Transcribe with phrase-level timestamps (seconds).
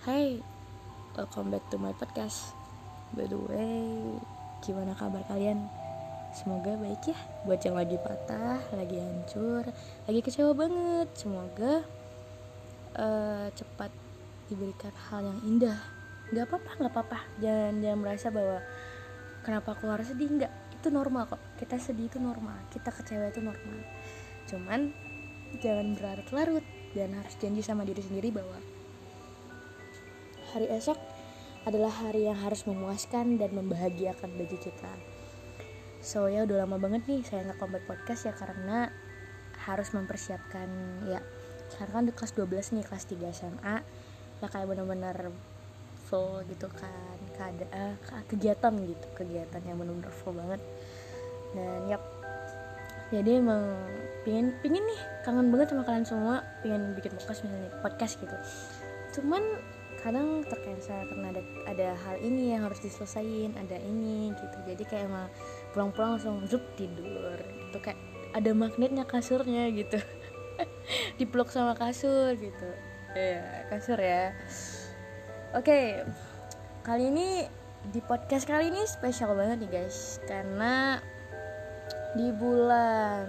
[0.00, 0.40] Hai,
[1.12, 2.56] welcome back to my podcast.
[3.12, 4.16] By the way,
[4.64, 5.68] gimana kabar kalian?
[6.32, 7.18] Semoga baik ya.
[7.44, 9.68] Buat yang lagi patah, lagi hancur,
[10.08, 11.08] lagi kecewa banget.
[11.12, 11.84] Semoga
[12.96, 13.92] uh, cepat
[14.48, 15.76] diberikan hal yang indah.
[16.32, 17.18] Gak apa-apa, gak apa-apa.
[17.36, 18.64] Jangan, jangan merasa bahwa
[19.40, 20.28] Kenapa aku harus sedih?
[20.28, 21.40] Enggak, itu normal kok.
[21.56, 23.84] Kita sedih itu normal, kita kecewa itu normal.
[24.44, 24.92] Cuman
[25.60, 26.64] jangan berlarut-larut.
[26.90, 28.58] Dan harus janji sama diri sendiri bahwa
[30.50, 30.98] hari esok
[31.68, 34.92] adalah hari yang harus memuaskan dan membahagiakan bagi kita.
[36.00, 38.88] So ya udah lama banget nih saya nggak comeback podcast ya karena
[39.68, 40.68] harus mempersiapkan
[41.04, 41.20] ya.
[41.68, 43.76] Sekarang kan di kelas 12 nih kelas 3 SMA
[44.40, 45.28] ya kayak bener-bener
[46.08, 50.60] full gitu kan keadaan kegiatan gitu kegiatan yang bener-bener full banget.
[51.52, 52.02] Dan yap.
[53.10, 53.74] Jadi emang
[54.22, 58.36] pingin pingin nih kangen banget sama kalian semua pingin bikin podcast misalnya podcast gitu.
[59.18, 59.42] Cuman
[60.00, 64.56] kadang tercancel karena ada ada hal ini yang harus diselesain ada ini gitu.
[64.64, 65.28] Jadi kayak emang
[65.76, 67.36] pulang-pulang langsung zup tidur.
[67.38, 68.00] Gitu kayak
[68.32, 70.00] ada magnetnya kasurnya gitu.
[71.20, 72.68] Dipeluk sama kasur gitu.
[73.12, 74.32] Ya kasur ya.
[75.52, 76.00] Oke
[76.80, 77.44] kali ini
[77.92, 80.16] di podcast kali ini spesial banget nih guys.
[80.24, 80.96] Karena
[82.16, 83.28] di bulan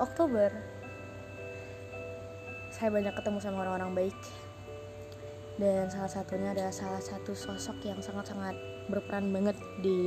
[0.00, 0.72] Oktober
[2.72, 4.18] saya banyak ketemu sama orang-orang baik
[5.60, 8.56] dan salah satunya adalah salah satu sosok yang sangat-sangat
[8.88, 10.00] berperan banget di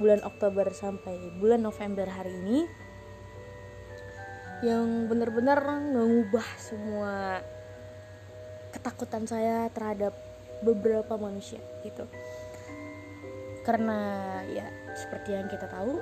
[0.00, 2.58] bulan Oktober sampai bulan November hari ini.
[4.62, 5.58] Yang benar-benar
[5.90, 7.42] mengubah semua
[8.72, 10.16] ketakutan saya terhadap
[10.64, 12.08] beberapa manusia gitu.
[13.66, 13.98] Karena
[14.48, 14.66] ya
[14.96, 16.00] seperti yang kita tahu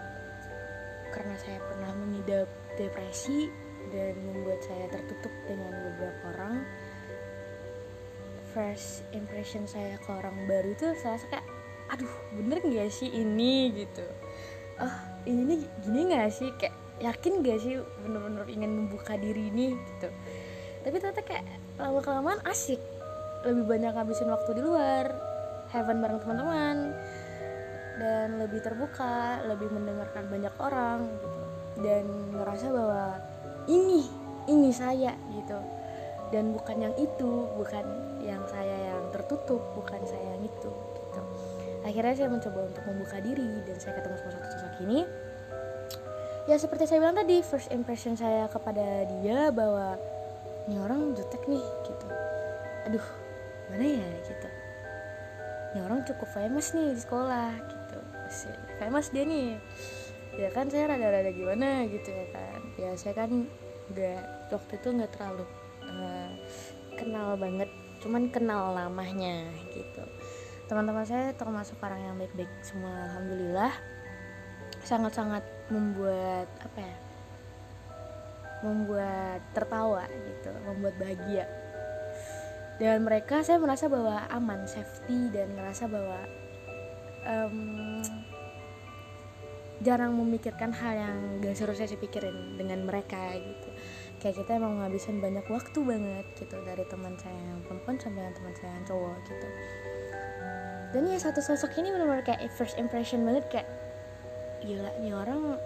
[1.10, 2.46] karena saya pernah mengidap
[2.78, 3.50] depresi
[3.90, 6.62] dan membuat saya tertutup dengan beberapa orang
[8.50, 11.46] first impression saya ke orang baru itu saya kayak
[11.90, 13.70] aduh bener gak sih ini?
[13.74, 14.06] Gitu.
[14.78, 16.48] Oh ini nih gini gak sih?
[16.58, 19.74] Kayak yakin gak sih bener-bener ingin membuka diri ini?
[19.74, 20.08] Gitu.
[20.86, 21.44] Tapi ternyata kayak
[21.78, 22.78] lama kelamaan asik.
[23.46, 25.06] Lebih banyak ngabisin waktu di luar
[25.70, 26.76] heaven bareng teman-teman
[28.00, 31.40] dan lebih terbuka lebih mendengarkan banyak orang gitu.
[31.80, 33.04] Dan ngerasa bahwa
[33.70, 34.04] ini
[34.48, 35.58] ini saya gitu
[36.30, 37.84] dan bukan yang itu bukan
[38.22, 41.22] yang saya yang tertutup bukan saya yang itu gitu.
[41.82, 45.00] Akhirnya saya mencoba untuk membuka diri dan saya ketemu sama satu sosok ini.
[46.48, 49.98] Ya seperti saya bilang tadi first impression saya kepada dia bahwa
[50.70, 52.06] ini orang jutek nih gitu.
[52.86, 53.06] Aduh
[53.70, 54.48] mana ya gitu.
[55.70, 57.98] Ini orang cukup famous nih di sekolah gitu.
[58.78, 59.58] Famous dia nih.
[60.38, 62.60] Ya kan saya rada-rada gimana gitu ya kan.
[62.78, 63.50] Ya saya kan
[63.90, 65.46] nggak waktu itu nggak terlalu
[67.00, 67.72] kenal banget
[68.04, 70.04] cuman kenal namanya gitu.
[70.68, 73.72] Teman-teman saya termasuk orang yang baik-baik semua alhamdulillah.
[74.84, 76.96] Sangat-sangat membuat apa ya
[78.60, 81.48] membuat tertawa gitu membuat bahagia.
[82.80, 86.20] Dan mereka saya merasa bahwa aman safety dan merasa bahwa
[87.28, 88.00] um,
[89.80, 93.68] jarang memikirkan hal yang gak seharusnya saya pikirin dengan mereka gitu
[94.20, 98.34] kayak kita emang ngabisin banyak waktu banget gitu dari teman saya yang perempuan sampai yang
[98.36, 99.48] teman saya yang cowok gitu.
[100.90, 103.68] Dan ya satu sosok ini benar-benar kayak first impression banget kayak
[104.60, 105.56] gila nih orang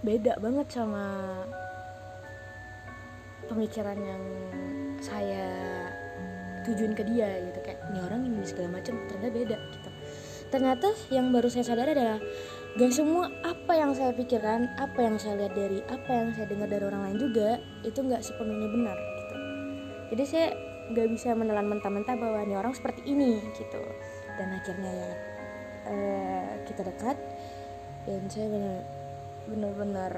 [0.00, 1.04] beda banget sama
[3.44, 4.22] pemikiran yang
[5.04, 5.44] saya
[6.64, 7.60] tujuin ke dia gitu.
[7.60, 9.90] Kayak nih orang ini segala macam ternyata beda gitu.
[10.50, 12.18] Ternyata yang baru saya sadar adalah
[12.78, 16.70] gak semua apa yang saya pikirkan apa yang saya lihat dari apa yang saya dengar
[16.70, 19.36] dari orang lain juga itu nggak sepenuhnya benar gitu.
[20.14, 20.46] Jadi saya
[20.90, 23.82] nggak bisa menelan mentah-mentah bahwa ini orang seperti ini gitu.
[24.38, 25.10] Dan akhirnya ya
[25.90, 27.18] uh, kita dekat
[28.06, 28.78] dan saya benar
[29.50, 30.14] benar-benar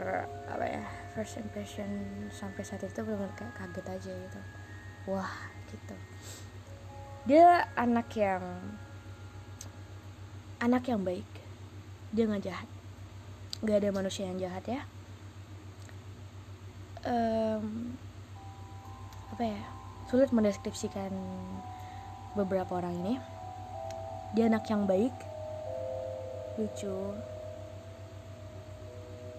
[0.52, 0.84] apa ya
[1.16, 1.88] first impression
[2.28, 4.40] sampai saat itu benar kayak kaget aja gitu.
[5.08, 5.32] Wah
[5.72, 5.96] gitu.
[7.24, 8.44] Dia anak yang
[10.60, 11.41] anak yang baik
[12.12, 12.68] dia nggak jahat.
[13.64, 14.80] Nggak ada manusia yang jahat ya.
[17.08, 17.96] Um,
[19.32, 19.62] apa ya?
[20.12, 21.10] Sulit mendeskripsikan
[22.36, 23.14] beberapa orang ini.
[24.36, 25.12] Dia anak yang baik
[26.60, 27.16] lucu.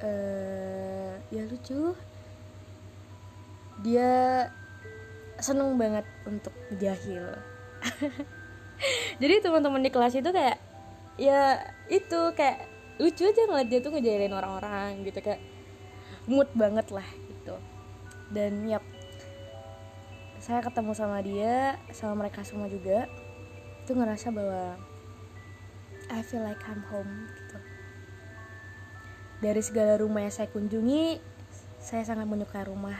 [0.02, 1.94] Uh, ya lucu.
[3.86, 4.12] Dia
[5.38, 7.38] seneng banget untuk jahil.
[9.22, 10.58] Jadi teman-teman di kelas itu kayak
[11.18, 12.65] ya itu kayak
[13.01, 15.42] lucu aja ngeliat dia tuh ngejailin orang-orang gitu kayak
[16.30, 17.56] mood banget lah gitu.
[18.33, 18.86] Dan yap
[20.44, 23.07] saya ketemu sama dia sama mereka semua juga
[23.83, 24.75] itu ngerasa bahwa
[26.12, 27.57] I feel like I'm home gitu.
[29.44, 31.19] Dari segala rumah yang saya kunjungi
[31.83, 32.95] saya sangat menyukai rumah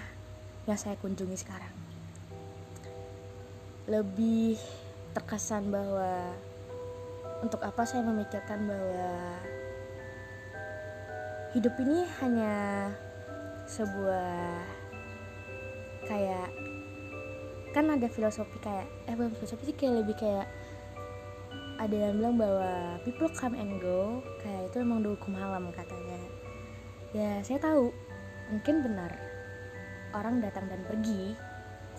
[0.68, 1.72] yang saya kunjungi sekarang.
[3.88, 4.60] Lebih
[5.16, 6.36] terkesan bahwa
[7.44, 9.12] untuk apa saya memikirkan bahwa
[11.52, 12.56] hidup ini hanya
[13.68, 14.64] sebuah
[16.08, 16.50] kayak
[17.76, 20.48] kan ada filosofi kayak eh bukan filosofi sih kayak lebih kayak
[21.84, 26.20] ada yang bilang bahwa people come and go kayak itu emang udah hukum alam katanya.
[27.12, 27.92] Ya saya tahu
[28.54, 29.12] mungkin benar
[30.16, 31.36] orang datang dan pergi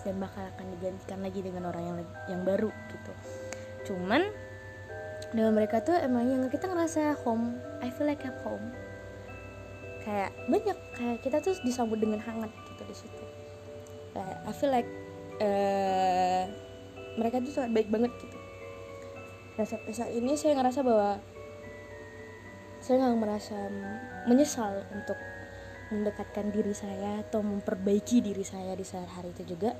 [0.04, 1.98] dan bakal akan digantikan lagi dengan orang yang
[2.30, 3.12] yang baru gitu.
[3.92, 4.30] Cuman
[5.34, 7.58] dalam mereka tuh emang yang kita ngerasa home.
[7.82, 8.70] I feel like I'm home.
[10.06, 13.24] Kayak banyak kayak kita tuh disambut dengan hangat gitu di situ.
[14.14, 14.90] Kayak I feel like
[15.42, 16.42] uh,
[17.18, 18.38] mereka tuh sangat baik banget gitu.
[19.58, 21.18] Dan sampai saat ini saya ngerasa bahwa
[22.78, 23.58] saya nggak merasa
[24.30, 25.18] menyesal untuk
[25.90, 29.74] mendekatkan diri saya atau memperbaiki diri saya di saat hari itu juga.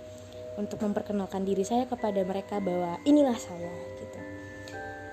[0.54, 4.33] Untuk memperkenalkan diri saya kepada mereka bahwa inilah saya gitu.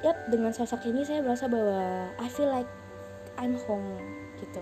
[0.02, 2.70] Yap, dengan sosok ini saya merasa bahwa I feel like
[3.38, 4.02] I'm home
[4.42, 4.62] gitu.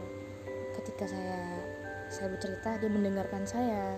[0.76, 1.40] Ketika saya
[2.10, 3.96] saya bercerita dia mendengarkan saya.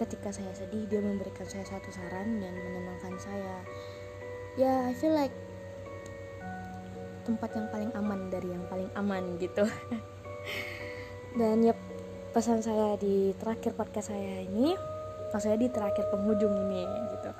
[0.00, 3.56] Ketika saya sedih dia memberikan saya satu saran dan menenangkan saya.
[4.58, 5.34] Ya, I feel like
[7.22, 9.68] tempat yang paling aman dari yang paling aman gitu.
[11.38, 11.74] dan ya
[12.34, 14.74] pesan saya di terakhir podcast saya ini
[15.30, 16.82] maksudnya di terakhir penghujung ini
[17.14, 17.30] gitu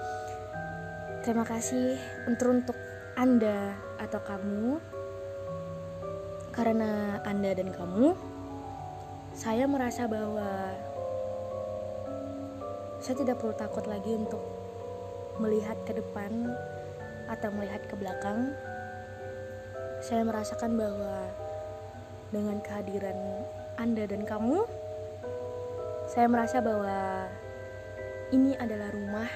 [1.27, 1.99] terima kasih
[2.31, 2.75] untuk
[3.21, 4.81] anda atau kamu
[6.57, 8.17] karena anda dan kamu
[9.37, 10.73] saya merasa bahwa
[13.05, 14.41] saya tidak perlu takut lagi untuk
[15.37, 16.57] melihat ke depan
[17.29, 18.57] atau melihat ke belakang
[20.01, 21.29] saya merasakan bahwa
[22.33, 23.45] dengan kehadiran
[23.77, 24.65] anda dan kamu,
[26.09, 27.29] saya merasa bahwa
[28.33, 29.31] ini adalah rumah.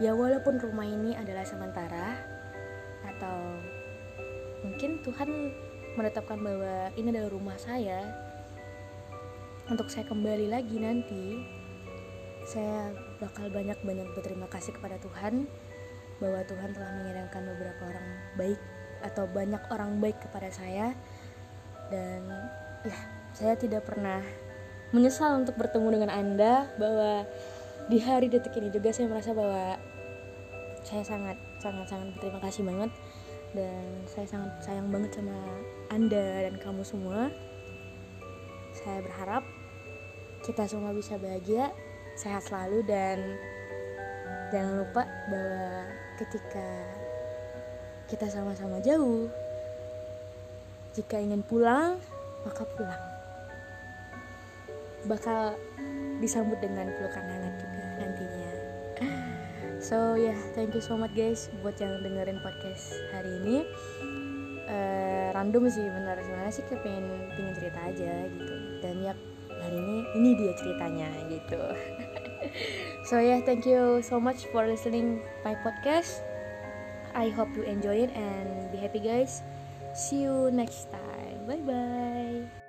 [0.00, 2.31] Ya, walaupun rumah ini adalah sementara,
[3.06, 3.38] atau
[4.62, 5.28] mungkin Tuhan
[5.98, 8.00] menetapkan bahwa ini adalah rumah saya.
[9.70, 11.38] Untuk saya kembali lagi nanti,
[12.46, 12.90] saya
[13.22, 15.46] bakal banyak-banyak berterima kasih kepada Tuhan
[16.18, 18.08] bahwa Tuhan telah mengirimkan beberapa orang
[18.38, 18.60] baik
[19.02, 20.94] atau banyak orang baik kepada saya
[21.90, 22.22] dan
[22.86, 22.98] ya
[23.34, 24.22] saya tidak pernah
[24.94, 27.26] menyesal untuk bertemu dengan Anda bahwa
[27.90, 29.78] di hari detik ini juga saya merasa bahwa
[30.86, 32.90] saya sangat sangat sangat berterima kasih banget.
[33.54, 35.38] Dan saya sangat sayang banget sama
[35.94, 37.30] Anda dan kamu semua.
[38.74, 39.46] Saya berharap
[40.42, 41.70] kita semua bisa bahagia,
[42.18, 43.18] sehat selalu dan
[44.50, 45.86] jangan lupa bahwa
[46.18, 46.68] ketika
[48.10, 49.30] kita sama-sama jauh,
[50.96, 52.00] jika ingin pulang,
[52.42, 53.04] maka pulang.
[55.06, 55.56] Bakal
[56.18, 58.41] disambut dengan pelukan hangat juga nantinya
[59.82, 63.66] so ya yeah, thank you so much guys buat yang dengerin podcast hari ini.
[64.70, 68.54] Uh, random sih benar gimana sih kayak pengen pengen cerita aja gitu.
[68.78, 69.12] Dan ya
[69.50, 71.60] hari ini ini dia ceritanya gitu.
[73.02, 76.22] So yeah, thank you so much for listening my podcast.
[77.18, 79.42] I hope you enjoy it and be happy guys.
[79.92, 81.44] See you next time.
[81.44, 82.61] Bye bye